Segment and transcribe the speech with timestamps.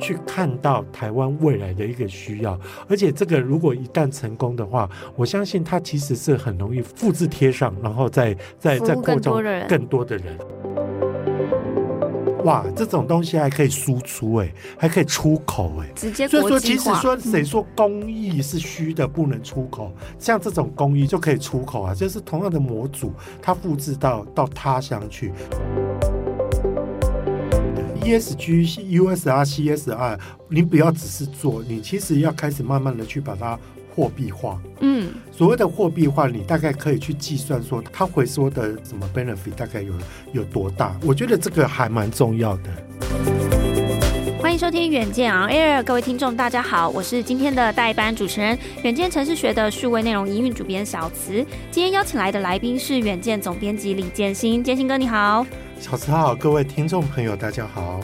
[0.00, 2.58] 去看到台湾未来的一个需要，
[2.88, 10.36] 而且这个如果一旦成功的话，我相信它其实是很容易复制贴上，然后再再再扩充更多的人。
[12.44, 16.26] 哇，这种东西还可以输出哎，还可以出口哎，直接。
[16.26, 23.12] 所以说，其实说谁说工艺是虚的不能出口，像这种工艺就可以出口啊，就是同样的模组，
[23.42, 25.32] 它复制到到他乡去。
[28.10, 30.18] ESG、USR、CSR，
[30.48, 33.56] 你不要只是做，你其实要开始慢慢的去把它
[33.94, 34.60] 货币化。
[34.80, 39.92] 嗯，所谓的货币化，你大概可以去计算说它回收的什么 benefit 大概有
[40.32, 40.98] 有多大。
[41.04, 42.62] 我觉得这个还蛮重要的。
[44.40, 51.46] 欢迎收听远见 On Air，各位听众大家好，我是今天的代班主持人，远见城市学的数位内容营运主编小慈。
[51.70, 55.46] 今天邀请来的来宾是远见总编辑李建新，建新哥你好。
[55.80, 58.00] 小慈好，各位听众朋友，大家好。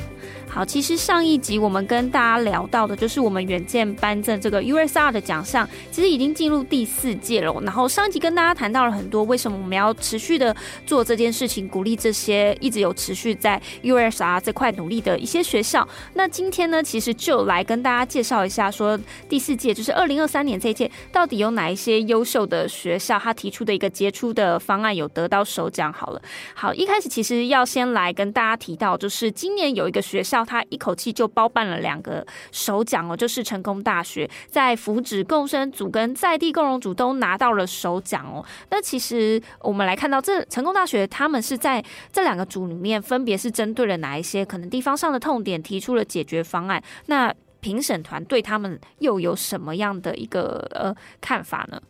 [0.56, 7.53] 好，其实上一集我们跟大家聊到的，就是我们远见颁赠这个 USR 的奖项，其实已经进入第四届了。
[7.61, 15.86] 然后上一集跟大家谈到了很多，为什么我们要持续的做这件事情，鼓励这些一直有持续在 USR 这块努力的一些学校。
[16.14, 25.92] 那今天呢，其实就来跟大家介绍一下，说第四届就是二零二三年这一届，到底有哪一些优秀的学校，他提出的一个杰出的方案有得到首奖。
[25.92, 26.23] 好了，
[26.55, 30.45] 好，一开始其实要先来跟大家提到，就是今年有一个学校。
[30.47, 38.44] 他一口气就包办了两个首奖哦，就是成功大学在福祉共生组跟在地共融组都拿到了首奖哦。
[38.70, 46.83] 那其实我们来看到，这成功大学他们是在这两个组里面，分别是针对了哪一些可能地方上的痛点，提出了解决方案。
[47.06, 51.80] 那评审团对他们又有什么样的一个呃看法呢？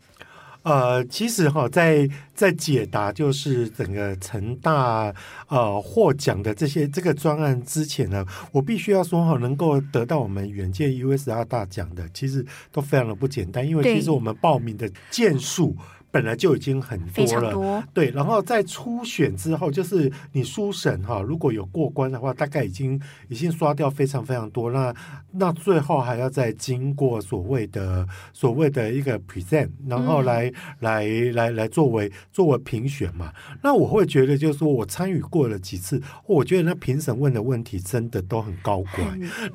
[0.67, 5.13] 呃，其实哈，在在解答就是整个成大
[5.47, 15.73] 呃获奖的这些这个专案之前呢，我必须要说哈，能够得到我们远见 USR 大奖的，其实都非常的不简单，因为其实我们报名的件数。
[16.09, 24.71] 本来就已经很多了，多对，然后在初选之后，就是你初审哈，如果有过关的话，大概已经已经刷掉非常非常多。
[24.71, 24.93] 那
[25.33, 33.31] 那最后还要再经过所谓的所谓的一个 present，然后来、嗯、来来来，作为作为评选嘛。
[33.61, 39.03] 那我会觉得，就是说我参与过了几次，我觉得那评审问的问题真的都很高怪，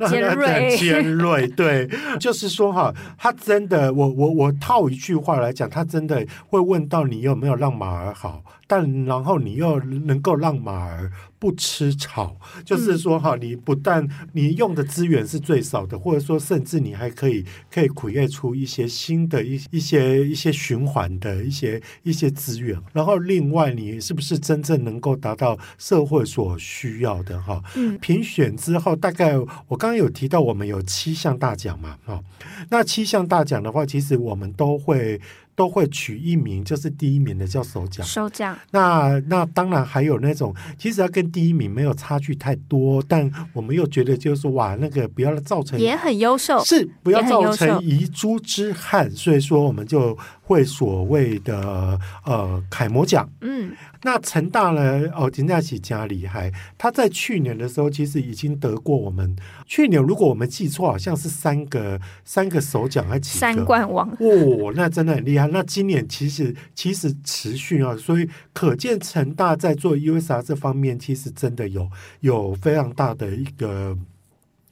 [0.06, 1.88] 很尖锐，尖锐，对，
[2.20, 6.24] 就是说哈，他真的，我我我套一句话来讲，他真的。
[6.52, 27.62] 会问到你有没有让马儿好，但然后你又能够让马儿不吃草，就是说哈，你不但你用的资源是最少的，或者说甚至你还可以可以 create 出一些新的一一些一些循环的一些一些资源，然后另外你是不是真正能够达到社会所需要的哈？
[27.76, 32.20] 嗯，评选之后大概我刚刚有提到我们有七项大奖嘛，哈，
[32.68, 35.18] 那七项大奖的话，其实我们都会。
[35.62, 38.04] 都会取一名，就是第一名的叫首奖。
[38.04, 38.58] 首奖。
[38.72, 53.30] 那那当然还有那种，其实要跟第一名没有差距太多，但我们又觉得就是哇，那个不要造成也很优秀，是不要造成遗珠之憾，所以说我们就会所谓的呃楷模奖。
[53.42, 53.70] 嗯。
[54.04, 55.08] 那成大呢？
[55.14, 65.46] 哦，金佳琪加厉害，他在去年的时候其实已经得过我们去年，如果我们记错，好像是三个三个首奖还几个三冠王哦，那真的很厉害。
[65.46, 71.88] 那今年其实其实持续啊，所以可见成大在做 USR 这方面，其实真的有
[72.20, 73.96] 有非常大的一个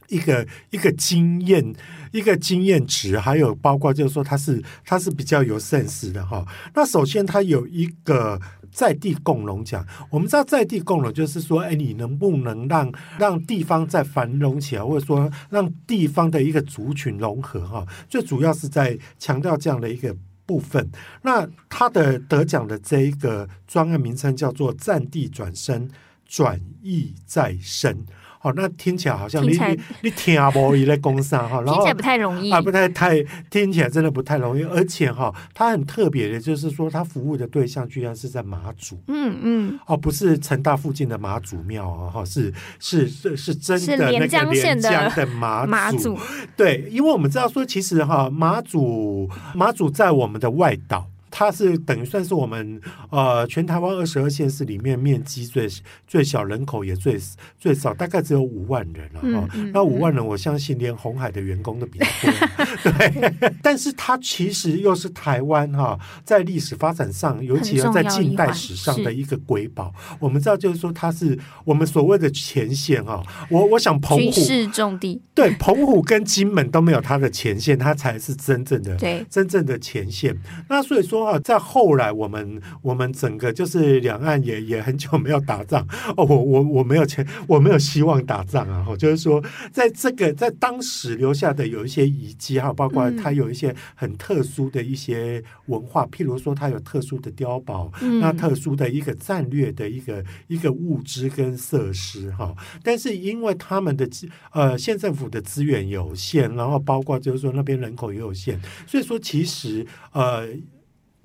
[0.09, 1.73] 一个一个经验
[2.11, 6.45] 一个经验值，还有包括就是说他是他是比较有 sense 的哈。
[6.75, 8.41] 那首先他有一个。
[8.71, 17.87] 在地共荣奖，我们知道在地共荣就是说，哎，你能不能让让地方再繁荣起来，或者说让地方的一个族群融合哈？
[18.09, 20.15] 最主要是在强调这样的一个
[20.47, 20.91] 部分。
[21.23, 25.91] 那他的得奖的这一个专案名称叫做“战地转身，
[26.27, 28.05] 转意再生”。
[28.43, 32.51] 好，那听起来好像你你你听不一在工商哈，然后听起来 不太容易。
[32.51, 46.19] 啊，不太太听起来真的不太容易，而且哈，它很特别的，就是说它服务的对象居然是在马祖，嗯嗯，哦，不是成大附近的马祖庙啊，哈，是是是是真的那个连江的马祖，
[46.57, 51.07] 对，因为我们知道说，其实哈马祖马祖在我们的外岛。
[51.31, 52.81] 它是等于算是我们
[53.11, 55.69] 呃全台湾二十二县市里面面积最
[56.07, 57.19] 最小、人口也最
[57.59, 59.49] 最少，大概只有五万人了哈。
[59.55, 62.93] 嗯嗯、那五万人，我相信连红海的员工都比较多。
[62.93, 69.95] 对，但是它其实又是台湾哈在历史发展上，尤其要在近代史上的一个瑰宝。
[70.19, 73.23] 我们知道，就是说它是我们所谓的前线哈。
[73.49, 80.37] 我我想澎湖是重地，对，澎湖跟金门都没有它的前线，它才是真正的对真正的前线。
[80.69, 85.87] 那所以说啊，在后来我们我们整个就是两岸也也很久没有打仗
[86.17, 88.87] 哦，我我我没有钱，我没有希望打仗啊。
[88.97, 102.55] 就是说，在这个在当时留下的有一些遗迹哈，包括它有一些很特殊的一些文化，嗯、譬如说它有特殊的碉堡，嗯、那特殊的一个战略的一个一个物资跟设施哈。
[102.83, 104.09] 但是因为他们的
[104.53, 110.49] 呃县政府的资源有限，然后包括就是说那边人口也有限，所以说其实呃。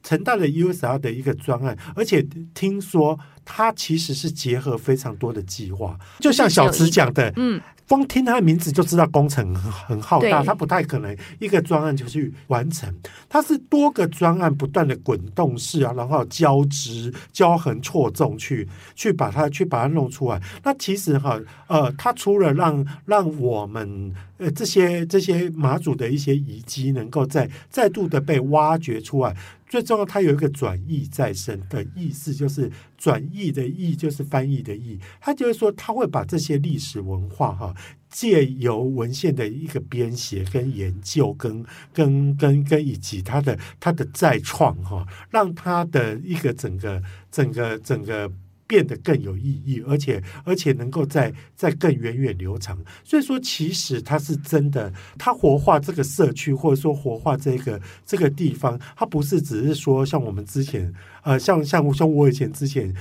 [0.06, 12.94] 成大的 USR 的一个专案，而且听说它其实是结合非常多的计划，就像小池讲的，嗯，光听他的名字就知道工程很很浩大，它不太可能一个专案就去完成，
[13.28, 20.40] 它是多个专案不断的滚动式啊，然后交织、交横错综去去把它去把它弄出来。
[20.63, 29.36] 那其实哈，呃，它除了让让我们呃这些这些马祖的一些遗迹能够再再度的被挖掘出来。
[29.68, 35.00] 最重要，它有一个转译再生的意思，就是转译的译就是翻译的译。
[35.20, 37.76] 他就是说，他会把这些历史文化哈，
[38.10, 47.02] 借由文献的一个编写跟研究，跟跟跟跟以及它的它的再创哈，让它的一个整个
[47.32, 48.32] 整个整个。
[48.68, 52.78] 变得更有意义，而且而且能够在在更源远流长。
[53.04, 60.92] 所以说，其实它是真的，它活化这个社区，或者说活化这个这个地方，它不是只是说像我们之前
[61.24, 62.94] 呃，像像像我以前之前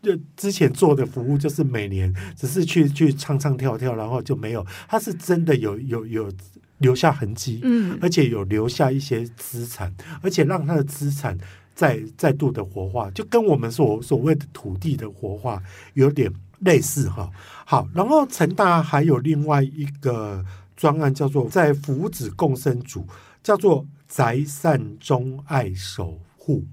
[0.00, 4.64] 就之前做的服务，就是每年只是去去唱唱跳跳，然后就没有。
[4.88, 6.32] 它是真的有有有
[6.78, 9.92] 留下痕迹，嗯，而且有留下一些资产，
[10.22, 11.36] 而且让它的资产。
[11.78, 15.62] 再再度的活化，就跟我们所所谓的土地的活化
[15.94, 16.28] 有点
[16.58, 17.30] 类似哈。
[17.64, 20.44] 好，然后成大还有另外一个
[20.74, 23.06] 专案，叫做在福祉共生组，
[23.44, 26.64] 叫做宅善中爱守护。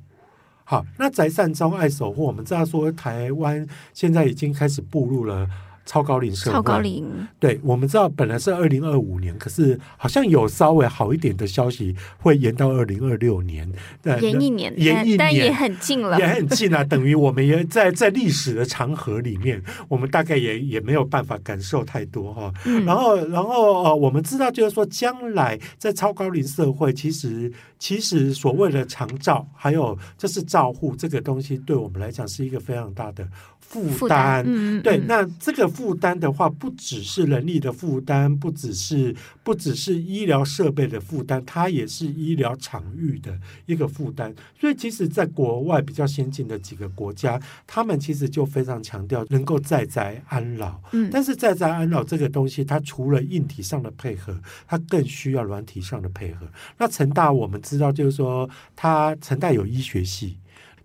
[0.64, 5.48] 好，那宅善中爱守护，我们知道说台湾现在已经开始步入了。
[5.86, 7.06] 超高龄社会，超高龄，
[7.40, 13.72] 对，我们知道本来是二零二五年，可是好像有稍微好一点的消息，会延到二零二六年，
[14.04, 22.52] 延一年，延一年，但也很近了，也很近了， 等于我们也在在历史的长河里面，我们大概也也没有办法感受太多哈。
[22.66, 33.28] 嗯、然后，然后呃，我们知道就是说，将来在超高龄社会，其实其实所谓的长照，还有就是照护这个东西，对我们来讲是一个非常大的。
[33.68, 39.14] 负担，嗯、对，那这个负担的话，不只是人力的负担，不只是
[39.44, 44.34] 不只是医疗设备的负担，它也是医疗场域的一个负担。
[44.60, 50.80] 所以，其实，在国外比较先进的几个国家，他们其实就非常强调能够在宅安老。
[50.94, 56.48] 嗯，但是在宅安老这个东西，它除了硬体上的配合，它更需要软体上的配合。
[56.78, 60.38] 那成大我们知道，就是说，它成大有医学系。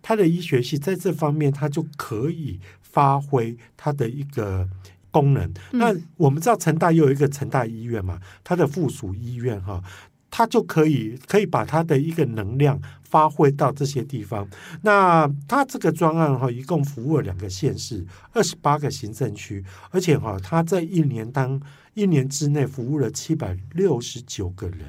[0.02, 2.58] 他的医学系在这方面，他就可以
[2.92, 4.68] 发挥它的一个
[5.10, 5.44] 功能。
[5.72, 9.82] 嗯、那我们知道成大又有一个成大医院嘛，它的附属医院哈，
[10.30, 14.48] 它就可以可以把它的一个能量发挥到这些地方。
[14.82, 21.60] 那它这个专案哈，一共服务了两个县市，二十八个行政区，而且哈，它在一年当。
[21.94, 24.80] 一年之内服务了七百六十九个人，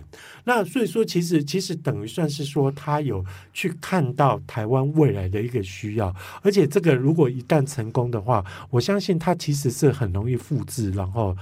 [0.44, 11.36] 那所以说，其实其实等于算是说，他有去看到台湾未来的一个需要，而且这个如果一旦成功的话，我相信他其实是很容易复制，然后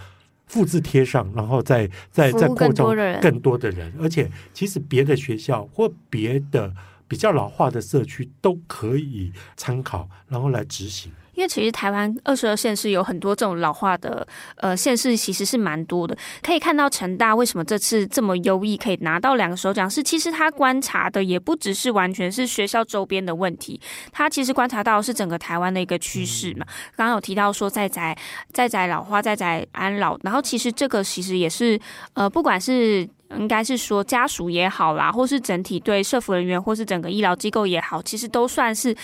[0.48, 6.74] 复制贴上，然后再再再扩充更多的人，而且其实别的学校或别的
[7.10, 11.12] 比较老化的社区都可以参考，然后来执行。
[11.36, 16.18] 因为其实台湾二十二县市有很多这种老化的呃县市，其实是蛮多的。
[16.42, 23.80] 可以看到成大为什么这次这么优异，可以拿到两个首奖，是其实他观察的也不只是完全是学校周边的问题，
[24.12, 26.66] 他其实观察到是整个台湾的一个趋势嘛。
[26.98, 28.18] 刚刚有提到说在宅
[28.52, 31.80] 在宅老化，在宅安老，然后其实这个其实也是
[32.16, 33.08] 呃，不管是
[33.38, 38.96] 应该是说家属也好啦，或是整体对社服人员或是整个医疗机构也好，其实都算是。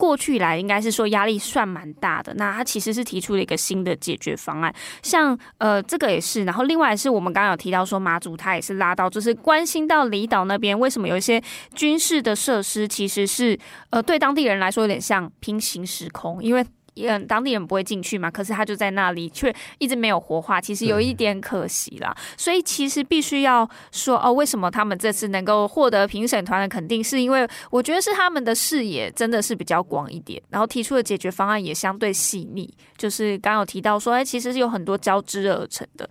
[0.00, 2.32] 过去以来应该是说压力算蛮大的。
[2.34, 6.44] 那他其实是提出了一个新的解决方案，像呃这个也是。
[6.44, 11.42] 然后另外是我们刚刚有提到说马祖他也是拉到，就是关心到离岛那边为什么有一些
[11.74, 13.58] 军事的设施其实是
[13.90, 16.64] 呃对当地人来说有点像平行时空，因为。
[17.06, 22.16] 嗯，当地人不会进去嘛，可是他就在那里，却一直没有活化，其实有一点可惜啦。
[22.36, 32.72] 所以其实必须要说哦，为什么他们这次能够获得评审团的肯定，是因为我觉得是他们的视野真的是比较广一点，然后提出的解决方案也相对细腻。
[32.96, 36.08] 就是刚有提到说，哎，其实是有很多交织而成的。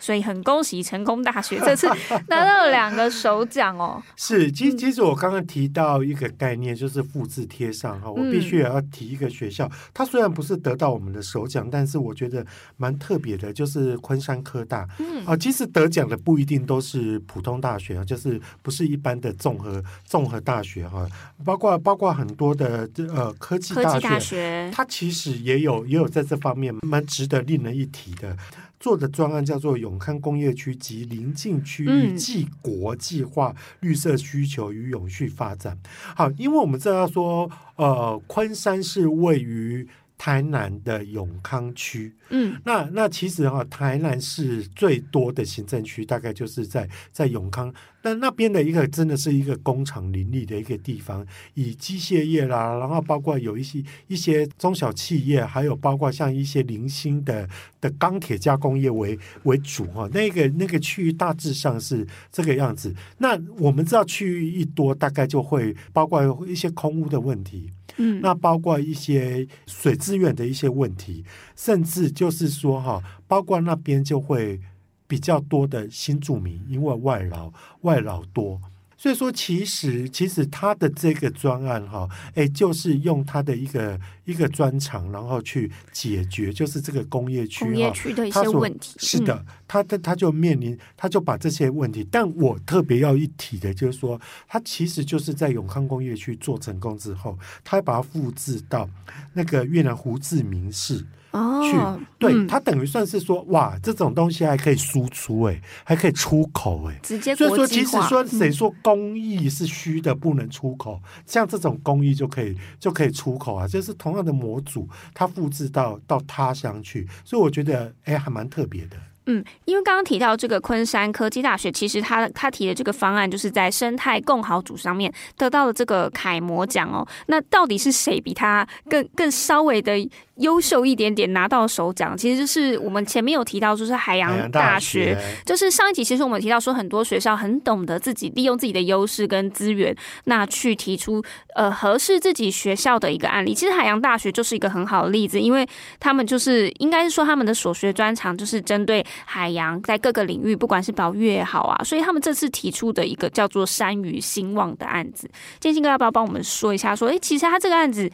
[0.00, 1.86] 所以很恭喜成功大学 这次
[2.26, 4.02] 拿到了两个首奖哦。
[4.16, 12.44] 是，其实其实我刚刚提到一个概念，就是复制贴上哈，我必须也要提一个学校，它虽然不是得到我们的首奖，但是我觉得
[12.76, 14.88] 蛮特别的，就是昆山科大。
[14.98, 21.06] 嗯啊，其实得奖的不一定都是普通大学啊，就是不是一般的综合综合大学哈，
[21.44, 28.34] 包括包括很多的呃科技大学，大学它其实也有也有在这方面蛮值得令人一提的。
[28.80, 35.78] 做的专案叫做永康工业区及邻近区域暨国际化绿色需求与永续发展。
[36.16, 39.86] 好，因为我们知道说，呃，昆山是位于。
[40.22, 47.72] 台南的永康区，嗯，那那其实哈，台南市最多的行政区大概就是在在永康，
[48.02, 57.48] 但那边的一个真的是一个工厂林立的一个地方，以机械业啦，然后包括有一些一些中小企业，还有包括像一些零星的
[57.80, 62.94] 的钢铁加工业为为主哈，那个那个区域大致上是这个样子。
[63.18, 67.70] 那我们知道区域一多，大概就会包括一些空屋的问题。
[67.96, 71.24] 嗯，那包括一些水资源的一些问题，
[71.56, 74.60] 甚至就是说哈，包括那边就会
[75.10, 78.60] 比较多的新住民，因为外劳外劳多。
[78.96, 88.96] 所以说，其实其实他的这个专案哈，哎，就是用他的一个一个专长，然后去解决，就是这个工业区工业区的一些问题。
[88.98, 92.06] 是的，他他他就面临，他就把这些问题。
[92.10, 98.86] 但我特别要一提的，就是说，他其实就是在永康工业区做成功之后，他把它复制到
[99.32, 101.04] 那个越南胡志明市。
[101.32, 101.76] 哦，去
[102.18, 118.96] 对、嗯、它等于算是说，哇，这种东西还可以输出哎，还可以出口哎，直接所以说，即使说谁说工艺是虚的不能出口，嗯、像这种工艺就可以就可以出口啊，就是同样的模组，它复制到到他乡去，所以我觉得哎，还蛮特别的。
[119.26, 127.06] 嗯，因为刚刚提到这个昆山科技大学，其实他他提的这个方案，就是在生态共好组上面得到了这个楷模奖哦。
[127.26, 129.92] 那到底是谁比他更更稍微的
[130.40, 132.16] 优秀一点点拿到首奖？
[132.16, 139.94] 其实就是我们前面有提到，就是海洋大学，大学就是上一集其实我们提到说，很多学校很懂得自己利用自己的优势跟资源，
[140.24, 141.22] 那去提出
[141.54, 143.54] 呃合适自己学校的一个案例。
[143.54, 145.66] 其实海洋大学就是一个很好的例子，因为
[145.98, 149.04] 他们就是应该是说他们的所学专长就是针对。
[149.26, 155.28] 海洋在各个领域，不管是保育也好啊，所以他们这次提出的一个叫做“山鱼兴旺”的案子，
[155.58, 156.94] 建兴哥要不要帮我们说一下？
[156.94, 158.10] 说，哎，其实他这个案子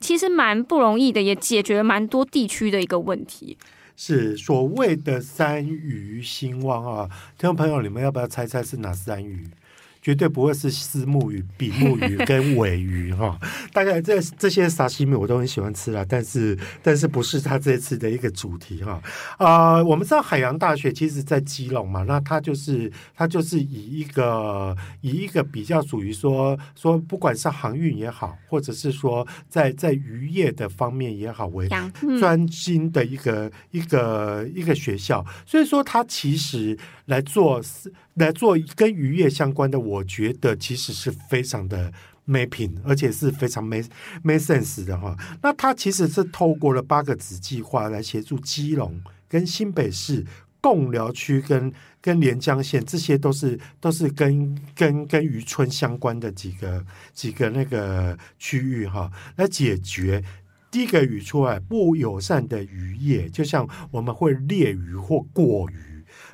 [0.00, 3.56] 其实蛮不容易的，也解决觉得蛮多地区的一个问题。
[3.96, 7.08] 是所谓的“三鱼兴旺”啊，
[7.38, 9.46] 听众朋友，你们要不要猜猜是哪三鱼？
[10.02, 13.38] 绝对不会是丝木鱼、比目鱼跟尾鱼哈，
[13.72, 19.02] 大概这这些沙西米我都很喜欢吃啦，但是但是不是他这次的一个主题哈。
[19.38, 19.84] 啊、呃？
[19.84, 31.68] 我们知道海洋大学其实在基隆嘛，那它就是它就是以一个以一个比较属于说说不管是航运也好，或者是说在在渔业的方面也好为
[32.18, 37.60] 专精的一个一个一个学校，所以说它其实来做
[38.14, 41.92] 来做跟渔业相关的，我觉得其实是非常的
[42.24, 43.82] 没品，而且是非常没
[44.22, 45.16] 没 sense 的哈。
[45.42, 50.24] 那他其实是透过了八个子计划来协助基隆跟新北市
[50.60, 60.22] 贡寮区跟跟连江县，这些都是都是跟跟跟渔村相关的几个几个那个区域哈，来解决
[60.70, 65.89] 第一个语出来不友善的渔业，就像我们会猎鱼或过鱼。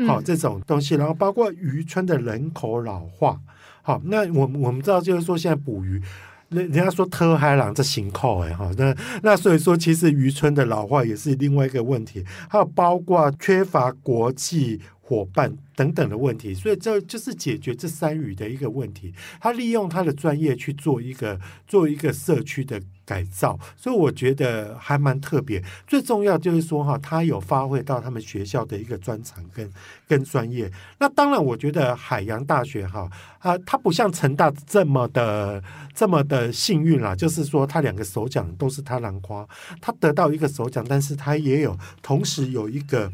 [0.07, 3.41] 好，这种东西，然后包括渔村的人口老化。
[3.83, 6.03] 好，那我我们知道，就是说现在捕鱼，
[6.49, 12.25] 人人家说特海狼这行扣哎哈，那那所以说，其实渔村的老化也是另外一个问题。
[12.49, 19.15] 还有包括缺乏国际伙伴等等的问题，所以这就是解决这三语的一个问题。
[19.41, 25.63] 他利用他的专业去做一个做一个社区的改造，所以我觉得还蛮特别。
[25.87, 29.71] 最重要就是说哈，他有发挥到他们学校的一个专长跟
[30.09, 30.69] 跟专业。
[30.99, 33.09] 那当然，我觉得海洋大学哈
[33.39, 35.63] 啊，他不像成大这么的
[35.95, 39.47] 这么的幸运啦，就是说他两个首奖都是他兰花，
[39.81, 43.13] 他得到一个首奖，但是他也有同时有一个。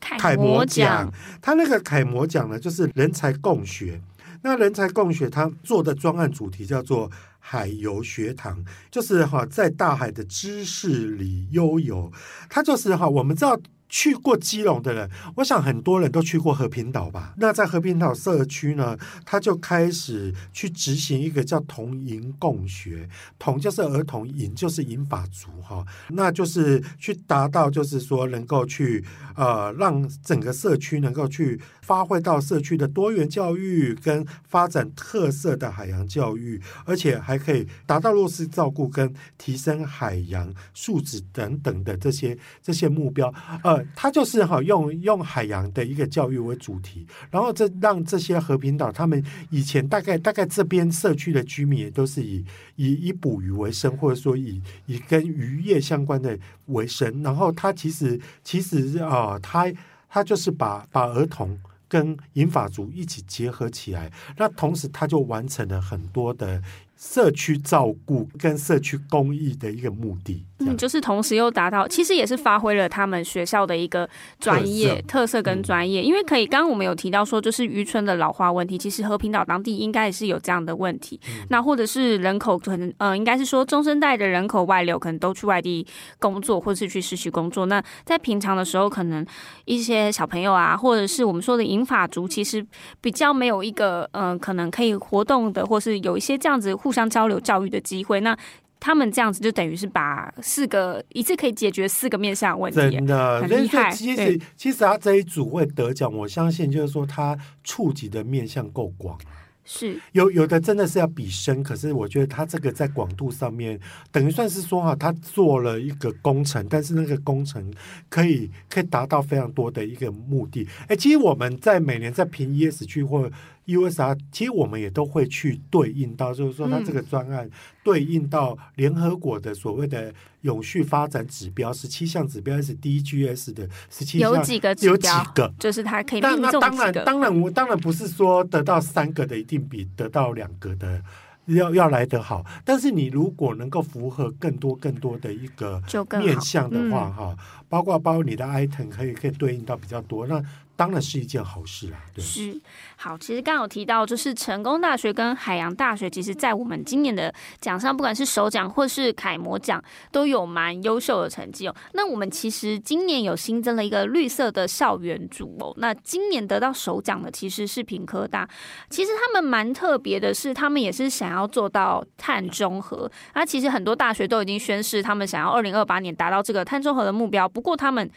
[0.00, 4.00] 楷模奖，他那个楷模奖呢，就是人才共学。
[4.42, 12.12] 那人才共学，他做的专案主题叫做海游学堂，就是哈，在大海的知识里悠游。
[12.48, 13.58] 他就是哈，我们知道。
[13.88, 17.32] 去过基隆的人，我想很多人都去过和平岛吧。
[17.38, 29.02] 那在和平岛社区呢，他就开始去执行一个叫“童银共学”，童就是儿童，银就是银法族哈，那就是去达到，就是说能够去
[29.34, 43.77] 呃，让整个社区能够去发挥到社区的多元教育跟发展特色的海洋教育，而且还可以达到弱势照顾跟提升海洋素质等等的这些这些目标，呃。
[43.94, 52.44] 他就是哈用用海洋的一个教育为主题，然后这让这些和平岛他们以前大概大概这边社区的居民也都是以
[52.76, 57.22] 以以捕鱼为生，或者说以以跟渔业相关的为生。
[57.22, 59.72] 然后他其实其实啊、他
[60.08, 61.58] 他就是把把儿童
[61.88, 66.62] 跟银发族一起结合起来，那同时他就完成了很多的。
[66.98, 74.08] 社区照顾跟社区公益的一个目的，嗯，就是同时又达到，其实也是发挥了他们学校的一个
[74.40, 85.86] 专业特色，跟专业，嗯、因为可以，刚刚我们有提到说，就是渔村的老化问题，其实和平岛当地应该也是有这样的问题，嗯、那或者是人口可能，呃，应该是说中生代的人口外流，可能都去外地
[86.18, 89.24] 工作，或是去实习工作，那在平常的时候，可能
[89.66, 92.66] 一些小朋友啊，或者是我们说的银发族，其实
[93.00, 96.74] 比较没有一个，嗯、呃，可能可以活动的，或是有一些这样子。
[96.88, 98.34] 互相交流教育的机会，那
[98.80, 103.90] 他们这样子就等于是把四个一次可以解决四个面向问题，真的很厉害。
[103.92, 109.18] 其实其实他这一组会得奖，我相信就是说他触及的面向够广。
[109.66, 113.78] 是有有的真的是要比深，可是我觉得他这个在广度上面，
[114.10, 117.70] 等于算是说哈，他做了一个工程，但是那个工程
[118.08, 120.66] 可以可以达到非常多的一个目的。
[120.86, 123.30] 哎，其实我们在每年在评 ESG 或
[123.68, 127.48] USR，其实我们也都会去对应到，就是说它这个专案
[127.84, 134.92] 对应到联合国的所谓的永续发展指标，十七项指标是 DGS 的十七项，有几个指标？
[134.92, 135.52] 有几个？
[135.58, 136.50] 就是它可以命中几个。
[136.50, 141.02] 那当然，当然，我当然不是说得到三个的一定比得到两个的
[141.44, 145.82] 要要来得好，但是你如果能够符合更多更多的一个
[146.18, 147.36] 面向的话，哈，
[147.68, 150.42] 包括包括你的 item 可以可以对应到比较多那。
[150.78, 151.98] 当然是一件好事啊！
[152.14, 152.56] 对，是
[152.94, 153.18] 好。
[153.18, 161.74] 其实刚有提到，就是成功大学跟海洋大学，其实在我们今年的奖上，不管是首奖或是楷模奖，都有蛮优秀的成绩哦。
[161.94, 165.74] 那我们其实今年有新增了一个绿色的校园组哦。
[165.78, 168.48] 那今年得到首奖的其实是屏科大。
[168.88, 173.10] 其实他们蛮特别的是，他们也是想要做到碳中和。
[173.34, 177.48] 那其实很多大学都已经宣誓，他们想要二零二八年达到这个碳中和的目标。
[177.48, 178.08] 不过他们。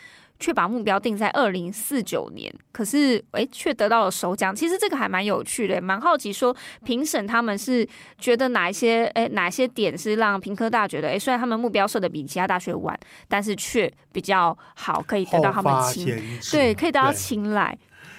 [0.42, 4.54] 却把目标定在二零四九年，可是诶，却得到了首奖。
[4.54, 16.06] 其实这个还蛮有趣的，蛮好奇说评审他们是觉得哪一些诶，哪一些点是让平科大觉得诶，虽然他们目标设的比其他大学晚，但是却比较好，可以得到他们青
[16.52, 17.78] 对，可以得到青睐。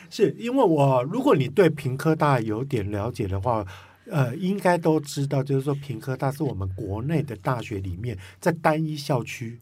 [0.08, 3.66] 是因为我如果你对平科大有点了解的话，
[4.08, 9.58] 呃，应该都知道，就是说平科大是我们国内的大学里面在单一校区。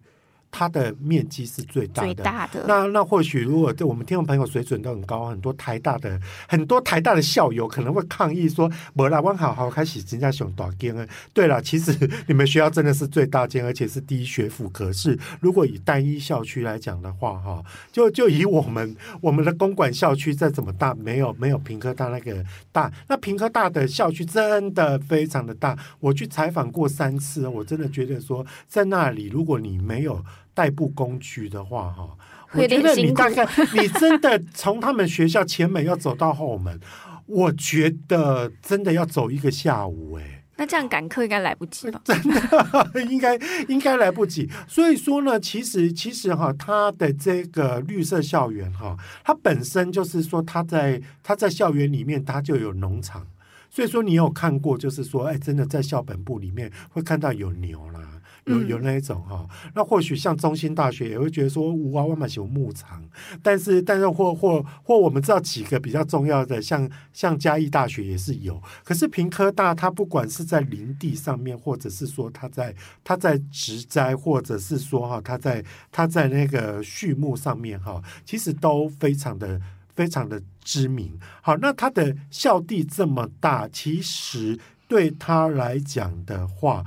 [0.51, 2.65] 它的面积是最大的，最大的。
[2.67, 10.91] 那那或许如果对我们听众朋友水准都很高，很多台大的很多台大的校友可能会抗议说：“没啦，我好好开始增加熊短间。”
[11.33, 14.69] 对了，其实 你们学校真的是最大间，而且是第一学府。
[14.71, 22.91] 可是如果以单一校区来讲的话，哈，就就以我们我们的公馆校区再怎么大，没有没有平科大那个大。
[23.09, 32.17] 那平科大的校区真的非常的大，我去采访过三次，我真的觉得说在那里，如果你没有代步工具的话，哈，
[32.53, 36.79] 我觉得你大概你真的从他们学校前门要走到后门，
[37.27, 42.01] 我觉得真的要走一个下午，哎，那这样赶课应该来不及吧？
[42.05, 44.51] 真的 应该应该来不及。
[44.67, 53.27] 所以说呢，其实其实哈，它的这个绿色校园哈，它本身就是说，它在它在校园里面它就有农场，
[53.71, 58.20] 所以说你有看过，就是说，哎，真的在校本部里面会看到有牛啦。
[58.45, 59.47] 有有那一种哈。
[59.75, 63.03] 那或许像中心大学也会觉得说，五花万马有牧场，
[63.43, 68.61] 但是但是或或或我们知道几个比较重要的，像像嘉义大学也是有。
[68.85, 72.75] 可是平科大它不管是在林地上面，或者是说它在
[73.05, 79.61] 它在植栽，或者是说哈它在它在那个畜牧上面哈，其实都非常的。
[79.93, 86.83] 非常的知名，好，那它的校地这么大，其实对他来讲的话，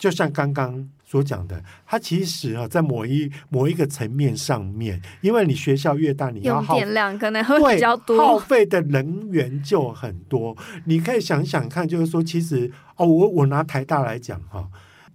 [0.00, 10.56] 就像刚刚所讲的，它其实啊，在某一某一个层面上面，因为你学校越大，你要耗电量可能会比较多，耗费的能源就很多。
[10.86, 14.66] 你可以想想看，就是说，其实哦，我我拿台大来讲哈。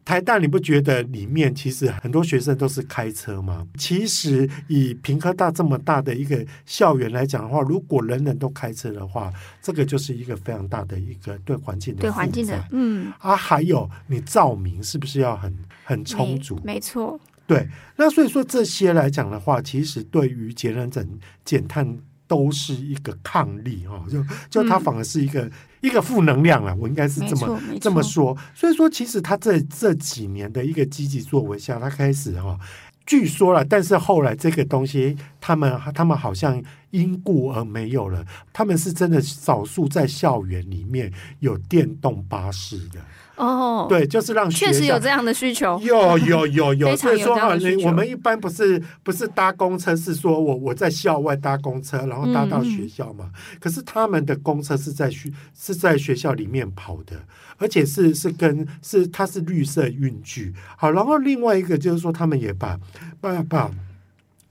[0.06, 3.68] 台大，你不觉得里面其实很多学生都是开车吗？
[3.76, 12.02] 其实以平科大这么大的一个校园来讲的话，如果人人都开车的话，这个就是一个非常大的一个对环境的。
[12.02, 13.12] 对环境的，嗯。
[13.18, 15.52] 啊，还有你照明是不是要很
[15.84, 16.56] 很充足？
[16.64, 17.20] 没，没错。
[17.48, 21.08] 对，那所以说这些来讲的话，其实对于节能减
[21.44, 25.44] 减碳都是一个抗力哈，就就它反而是一个。
[25.44, 28.36] 嗯一个负能量啊，我应该是这么这么说。
[28.56, 32.58] 所以说，其实他这这几年的一个积极作为下，他开始哈，
[33.06, 36.60] 据说了，但是后来这个东西，他们他们好像
[36.90, 38.26] 因故而没有了。
[38.52, 43.00] 他们是真的少数在校园里面有电动巴士的。
[43.36, 47.50] 哦，oh, 对，就是让学确实有这样的需求，有有有有， 所以说哈，
[47.84, 53.30] 我们一般不是不是搭公车，是说我我在校外搭公车，然后搭到学校嘛。
[53.34, 57.22] 嗯、可是他们的公车是在学是在学校里面跑的，
[57.58, 60.54] 而且是是跟是它是绿色运具。
[60.78, 62.80] 好，然后另外一个就是说，他们也把
[63.20, 63.70] 把把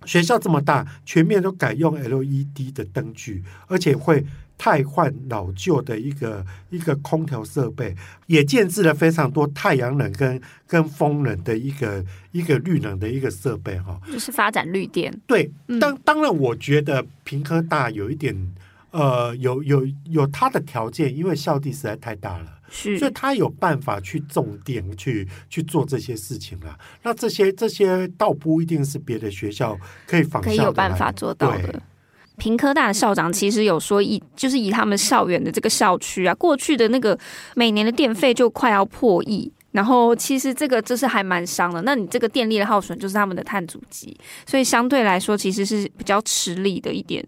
[0.04, 4.24] 学校这么大，全面都改用 LED 的灯具，而且会。
[4.56, 7.94] 汰换老旧的一个一个空调设备，
[8.26, 15.12] 也建置了非常多太阳能跟跟风能的一个一个绿能的一个设备哈，就是发展绿电。
[15.26, 18.54] 对，当当然，我觉得平科大有一点
[18.90, 26.78] 呃，有有有它的条件，因为校地实在太大了，是，所以他有办法去种电去去做这些事情了。
[27.02, 31.82] 那这些这些倒不一定是别的学校可以仿效，可以有办法做到的。
[32.36, 37.18] 屏科大的校长其实有说，以就是以他们校园的这个校区啊，过去的那个
[37.54, 41.82] 每年的电费就快要破亿，然后其实这个就是还蛮伤的。
[41.82, 44.16] 那你这个电力的耗损就是他们的碳足迹，
[44.46, 47.24] 所以相对来说其实是比较吃力的一点。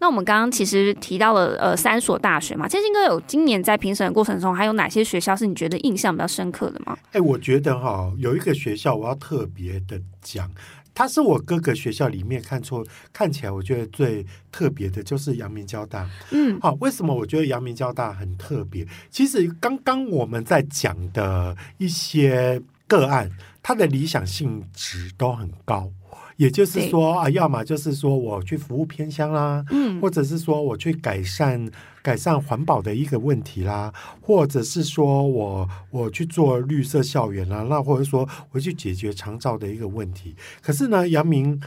[0.00, 6.98] 那我们刚刚其实提到了呃三所大学嘛，建兴哥有今年在评审的过程中，还有哪些学校是你觉得印象比较深刻的吗？
[7.12, 10.50] 哎，我觉得哈有一个学校我要特别的讲。
[10.94, 16.08] 他是我各个学校里面看出看起来我觉得最特别的，就是阳明交大。
[16.30, 18.86] 嗯，好，为什么我觉得阳明交大很特别？
[19.10, 23.30] 其实刚刚我们在讲的一些个案，
[23.62, 25.90] 它的理想性质都很高。
[26.36, 31.70] 也就是说啊，要么就是说我去服务偏乡啦，嗯，或者是说我去改善
[32.02, 40.34] 改善环保的一个问题啦，或者是说我我去做绿色校园啦，那或者说我去解决长照的一个问题。
[40.60, 41.60] 可是呢，杨明。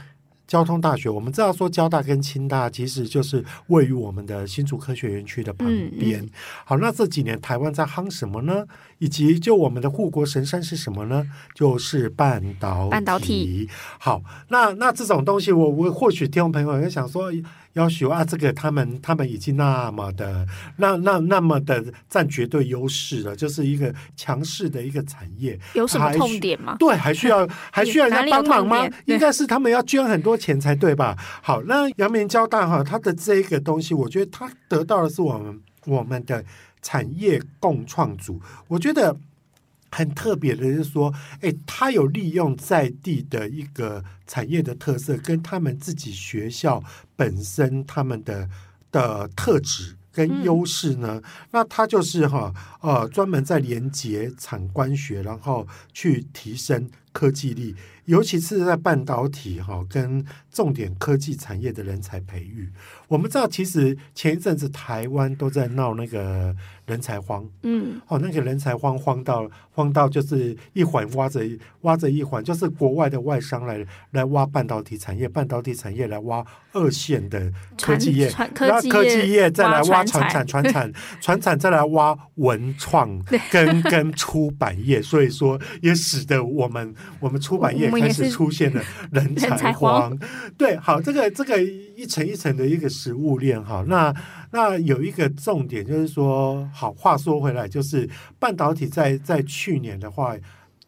[0.47, 6.21] 交通大学，我们知道说交大跟清大其实就是位于我们的新竹科学园区的旁边。
[6.21, 6.29] 嗯嗯、
[6.65, 8.65] 好，那这几年台湾在夯什么呢？
[8.99, 11.25] 以及就我们的护国神山是什么呢？
[11.53, 12.89] 就是半导体。
[12.91, 13.69] 半导体。
[13.99, 17.31] 好，那那这种东西我，我我或许听众朋友也想说。
[17.75, 20.45] 要求啊，这个他们他们已经那么的
[20.77, 25.59] 那那那么的占绝对优势了，就是一个强势的一个产业。
[25.73, 26.75] 有什么痛点吗？
[26.79, 28.89] 对，还需要 还需要人家帮忙吗？
[29.05, 31.17] 应该是他们要捐很多钱才对吧？
[31.41, 36.43] 好，那阳明交大哈，它的这个东西，我觉得它得到的是我们我们的
[36.81, 39.15] 产业共创组，我觉得。
[39.95, 46.83] 很特别的就是说，哎，他有利用在地的一个产业的特色，跟他们自己学校
[47.15, 48.49] 本身他们的
[48.91, 62.71] 的特质跟优势呢，嗯、那他就是哈呃专门在连接产官学，然后去提升科技力，尤其是在半导体哈跟重点科技产业的人才培育。
[63.09, 66.55] 我们知道，其实前一阵子台湾都在闹那个。
[66.85, 71.41] 人才荒，嗯，哦，那个人才荒荒到荒到就是一环挖着
[71.81, 83.19] 挖着一环，就是国外的外商来来挖半导体产业，半导体产业来挖二线的科技业，然后科技业再来挖传产传产传产再来挖文创
[83.51, 90.15] 跟跟出版业，所以说也使得我们我们出版业开始出现了 人才荒。
[90.57, 94.13] 对，好，这个这个一层一层的一个食物链，哈，那。
[94.51, 100.33] 那有一个重点就是说，好话说回来，就是半导体在在去年的话，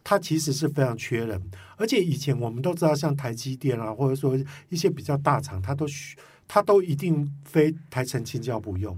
[0.05, 1.41] 它其实是非常缺人，
[1.75, 4.39] 而且以前我们都知道，像台积电啊，或者说
[4.69, 6.15] 一些比较大厂，它都需
[6.47, 8.97] 它都一定非台城青椒不用。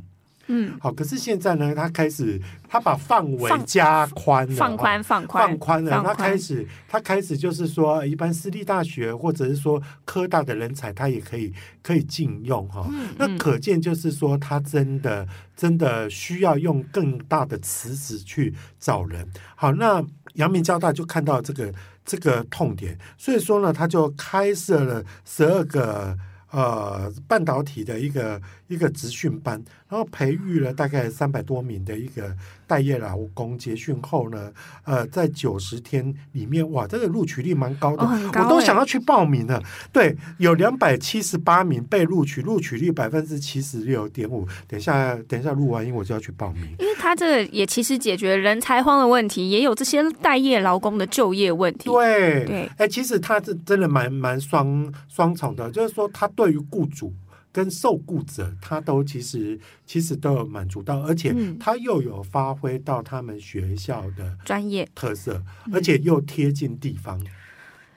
[0.51, 12.87] 嗯，好，可是现在呢，他开始他把范围加宽了，放宽放宽放宽了，他开始他开始就是说，一般私立大学或者是说科大的人才，他也可以可以禁用哈。
[12.91, 19.27] 嗯、那可见就是说，他真的真的需要用更大的池子去找人。
[19.55, 21.71] 好，那阳明交大就看到这个
[22.03, 26.17] 这个痛点，所以说呢，他就开设了十二个
[26.49, 29.61] 呃半导体的一个一个职训班。
[29.89, 32.31] 然后培育了大概三百多名的一个
[32.67, 34.51] 待业劳工，结训后呢，
[34.83, 39.59] 呃，在九十天里面，哇，这个录取率蛮高的，哦高欸、我都想要去报名了。
[39.91, 44.47] 对，有两百七十八名被录取，录取率百分之七十六点五。
[44.67, 51.89] 等一下，等一下录完音我就要去报名，因为他这个也其实解决人才荒的问题，也有这些待业劳工的就业问题。
[51.89, 57.11] 对对，哎，其实他是真的蛮蛮双双重的，就是说他对于雇主。
[57.51, 67.19] 跟受雇者，他都其实其实都有满足到，而且他又有发挥到他们学校的专业特色，而且又贴近地方。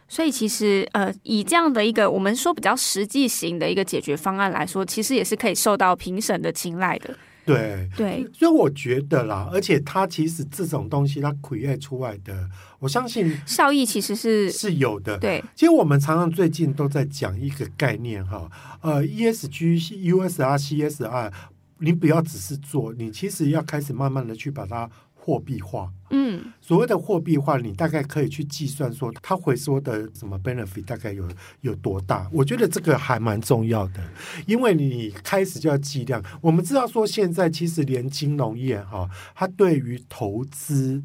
[0.08, 7.16] 所以其实呃，以这样的一个我们说比较实际型的一个解决方案来说，其实也是可以受到评审的青睐的。
[7.44, 15.18] 对对，所以我觉得啦，而且它其实这种东西它 create 出来的，我相信效益其实是是有的。
[15.18, 18.50] 对，其实我们常常最近都在讲一个概念哈，
[18.80, 21.32] 呃，ESG、USR、CSR，
[21.78, 24.88] 你不要只是做，你其实要开始慢慢的去把它。
[25.24, 31.28] 货币化，嗯，所谓的货币化，你大概可以去计算说，它回收的什么 benefit 大概有
[31.60, 32.28] 有多大？
[32.32, 34.00] 我觉得这个还蛮重要的，
[34.46, 36.20] 因为你开始就要计量。
[36.40, 41.00] 我们知道说，现在其实连金融业哈，它对于投资、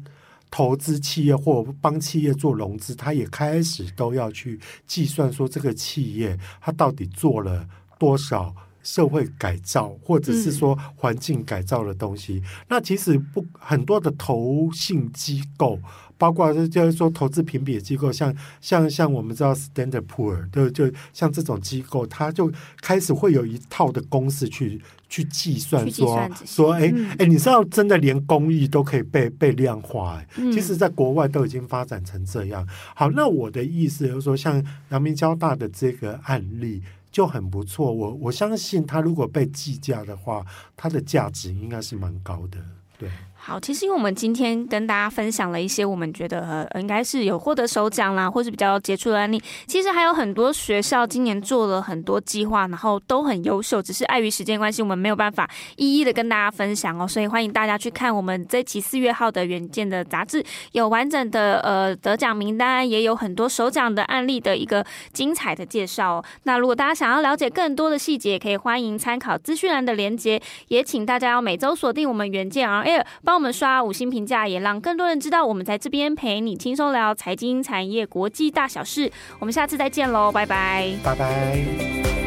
[0.50, 7.64] 投资企业或帮企业做融资，它也开始都要去计算说，这个企业它到底做了
[8.00, 8.52] 多少。
[8.82, 15.78] 社会改造，或者是说环境改造的东西，嗯、那其实不很多的投信机构，
[16.16, 32.66] 包括就是说投资评比机构，像像像我们知道 Standard Poor，就就像这种机构，它就开始会有一套的公式去去计算说，说说哎哎，你知道真的连公益都可以被被量化，其实在国外都已经发展成这样。
[32.94, 36.82] 好，那我的意思就是说，像阳明交大的这个案例。
[37.10, 40.44] 就很不错，我我相信他如果被计价的话，
[40.76, 42.58] 它的价值应该是蛮高的，
[42.98, 43.10] 对。
[43.40, 49.40] 好，其实因为我们今天跟大家分享了一些我们觉得呃应该是有获得首奖啦，或是比较杰出的案例。
[49.66, 57.08] 其实还有很多学校今年做了很多计划，然后都很优秀，只是碍于时间关系，我们没有办法一一的跟大家分享哦。
[57.08, 66.24] 所以欢迎大家去看我们这期四月号的远见的杂志，有完整的呃得奖名单，也有很多首奖的案例的一个精彩的介绍哦。
[66.42, 73.38] 那如果大家想要了解更多的细节，也可以欢迎参考资讯栏的连接，也请大家要每周锁定我们远见 On Air 帮。
[73.38, 79.08] 我们刷五星评价，也让更多人知道我们在这边陪你轻松聊财经、产业、国际大小事。
[79.38, 82.17] 我们下次再见喽，拜拜，拜拜。